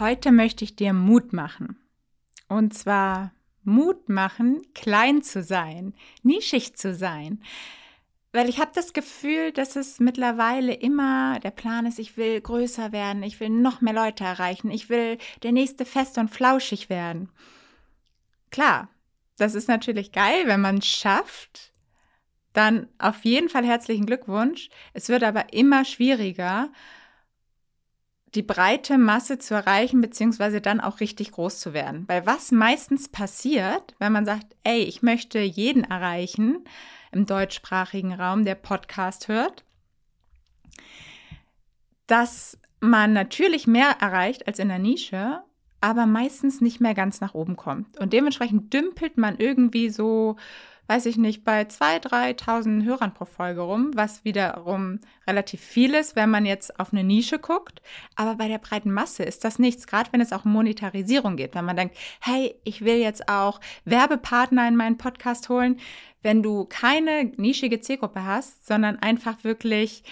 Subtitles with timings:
[0.00, 1.76] Heute möchte ich dir Mut machen.
[2.48, 3.32] Und zwar
[3.64, 5.92] Mut machen, klein zu sein,
[6.22, 7.42] nischig zu sein.
[8.32, 12.92] Weil ich habe das Gefühl, dass es mittlerweile immer der Plan ist, ich will größer
[12.92, 17.28] werden, ich will noch mehr Leute erreichen, ich will der nächste fest und flauschig werden.
[18.50, 18.88] Klar,
[19.36, 21.72] das ist natürlich geil, wenn man es schafft.
[22.54, 24.70] Dann auf jeden Fall herzlichen Glückwunsch.
[24.94, 26.70] Es wird aber immer schwieriger
[28.34, 32.04] die breite Masse zu erreichen, beziehungsweise dann auch richtig groß zu werden.
[32.06, 36.64] Weil was meistens passiert, wenn man sagt, ey, ich möchte jeden erreichen
[37.12, 39.64] im deutschsprachigen Raum, der Podcast hört,
[42.06, 45.42] dass man natürlich mehr erreicht als in der Nische,
[45.80, 47.98] aber meistens nicht mehr ganz nach oben kommt.
[47.98, 50.36] Und dementsprechend dümpelt man irgendwie so
[50.90, 56.16] weiß ich nicht, bei 2.000, 3.000 Hörern pro Folge rum, was wiederum relativ viel ist,
[56.16, 57.80] wenn man jetzt auf eine Nische guckt.
[58.16, 61.54] Aber bei der breiten Masse ist das nichts, gerade wenn es auch Monetarisierung geht.
[61.54, 65.78] Wenn man denkt, hey, ich will jetzt auch Werbepartner in meinen Podcast holen.
[66.22, 70.02] Wenn du keine nischige Zielgruppe hast, sondern einfach wirklich,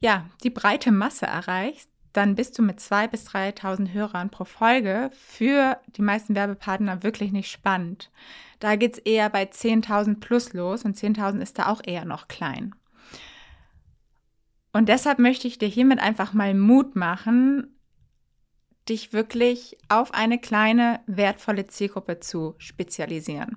[0.00, 5.10] ja, die breite Masse erreichst, dann bist du mit 2.000 bis 3.000 Hörern pro Folge
[5.12, 8.10] für die meisten Werbepartner wirklich nicht spannend.
[8.60, 12.28] Da geht es eher bei 10.000 plus los und 10.000 ist da auch eher noch
[12.28, 12.74] klein.
[14.72, 17.78] Und deshalb möchte ich dir hiermit einfach mal Mut machen,
[18.88, 23.56] dich wirklich auf eine kleine, wertvolle Zielgruppe zu spezialisieren.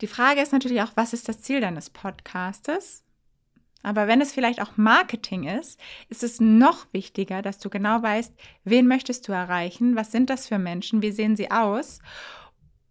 [0.00, 3.04] Die Frage ist natürlich auch, was ist das Ziel deines Podcastes?
[3.82, 8.32] Aber wenn es vielleicht auch Marketing ist, ist es noch wichtiger, dass du genau weißt,
[8.64, 12.00] wen möchtest du erreichen, was sind das für Menschen, wie sehen sie aus.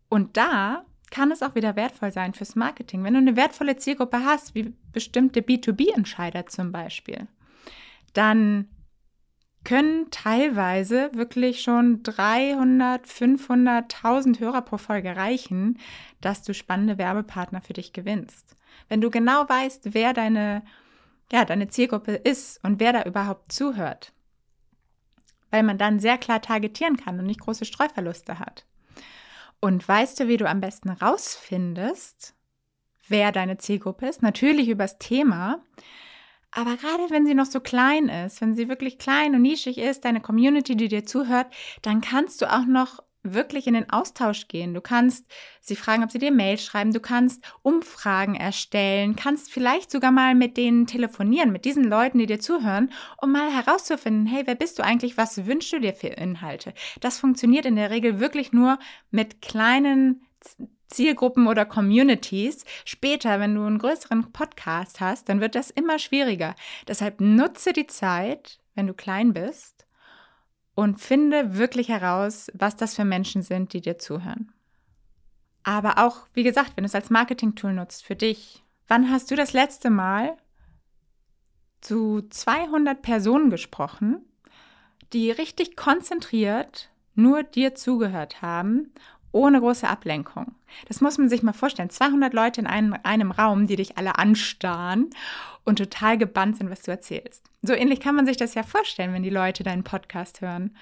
[0.10, 3.04] Und da kann es auch wieder wertvoll sein fürs Marketing.
[3.04, 7.28] Wenn du eine wertvolle Zielgruppe hast, wie bestimmte B2B-Entscheider zum Beispiel,
[8.14, 8.68] dann
[9.64, 15.78] können teilweise wirklich schon 300, 500, 1000 Hörer pro Folge reichen,
[16.20, 18.56] dass du spannende Werbepartner für dich gewinnst.
[18.90, 20.64] Wenn du genau weißt, wer deine
[21.32, 24.14] ja, deine Zielgruppe ist und wer da überhaupt zuhört.
[25.50, 28.66] Weil man dann sehr klar targetieren kann und nicht große Streuverluste hat.
[29.60, 32.36] Und weißt du, wie du am besten rausfindest,
[33.08, 34.22] wer deine Zielgruppe ist?
[34.22, 35.64] Natürlich übers Thema.
[36.52, 40.04] Aber gerade wenn sie noch so klein ist, wenn sie wirklich klein und nischig ist,
[40.04, 41.48] deine Community, die dir zuhört,
[41.82, 44.74] dann kannst du auch noch wirklich in den Austausch gehen.
[44.74, 45.26] Du kannst
[45.60, 50.34] sie fragen, ob sie dir Mail schreiben, du kannst Umfragen erstellen, kannst vielleicht sogar mal
[50.36, 52.92] mit denen telefonieren, mit diesen Leuten, die dir zuhören,
[53.22, 56.74] um mal herauszufinden, hey, wer bist du eigentlich, was wünschst du dir für Inhalte?
[57.00, 58.80] Das funktioniert in der Regel wirklich nur
[59.12, 60.26] mit kleinen
[60.88, 62.66] Zielgruppen oder Communities.
[62.86, 66.56] Später, wenn du einen größeren Podcast hast, dann wird das immer schwieriger.
[66.88, 69.86] Deshalb nutze die Zeit, wenn du klein bist
[70.76, 74.52] und finde wirklich heraus, was das für Menschen sind, die dir zuhören.
[75.64, 79.36] Aber auch, wie gesagt, wenn du es als Marketing-Tool nutzt für dich, wann hast du
[79.36, 80.38] das letzte Mal
[81.82, 84.26] zu 200 Personen gesprochen,
[85.14, 88.94] die richtig konzentriert nur dir zugehört haben
[89.32, 90.56] ohne große Ablenkung.
[90.88, 91.90] Das muss man sich mal vorstellen.
[91.90, 95.10] 200 Leute in einem, einem Raum, die dich alle anstarren
[95.64, 97.44] und total gebannt sind, was du erzählst.
[97.62, 100.76] So ähnlich kann man sich das ja vorstellen, wenn die Leute deinen Podcast hören.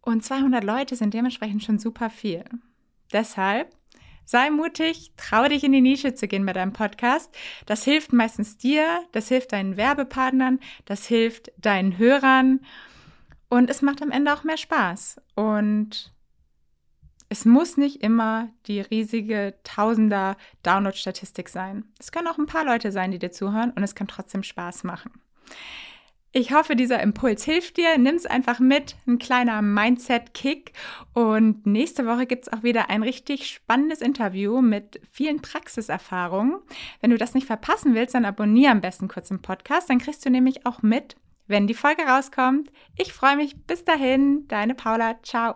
[0.00, 2.44] Und 200 Leute sind dementsprechend schon super viel.
[3.12, 3.74] Deshalb
[4.24, 7.34] sei mutig, trau dich in die Nische zu gehen bei deinem Podcast.
[7.66, 12.60] Das hilft meistens dir, das hilft deinen Werbepartnern, das hilft deinen Hörern
[13.48, 15.20] und es macht am Ende auch mehr Spaß.
[15.34, 16.12] Und
[17.28, 21.84] es muss nicht immer die riesige Tausender Download-Statistik sein.
[21.98, 24.84] Es können auch ein paar Leute sein, die dir zuhören und es kann trotzdem Spaß
[24.84, 25.10] machen.
[26.36, 27.96] Ich hoffe, dieser Impuls hilft dir.
[27.96, 28.96] Nimm es einfach mit.
[29.06, 30.72] Ein kleiner Mindset-Kick.
[31.12, 36.56] Und nächste Woche gibt es auch wieder ein richtig spannendes Interview mit vielen Praxiserfahrungen.
[37.00, 39.88] Wenn du das nicht verpassen willst, dann abonniere am besten kurz den Podcast.
[39.88, 41.14] Dann kriegst du nämlich auch mit,
[41.46, 42.68] wenn die Folge rauskommt.
[42.96, 43.54] Ich freue mich.
[43.68, 45.22] Bis dahin, deine Paula.
[45.22, 45.54] Ciao.